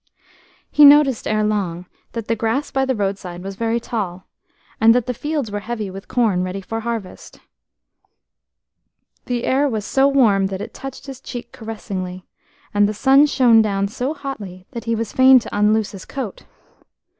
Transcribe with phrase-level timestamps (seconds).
[0.79, 4.25] E noticed ere long that the grass by the roadside was very tall,
[4.81, 7.39] and that the fields were heavy with corn ready for harvest.
[9.27, 12.25] The air was so warm that it touched his cheek caressingly,
[12.73, 16.45] and the sun shone down so hotly that he was fain to unloose his coat.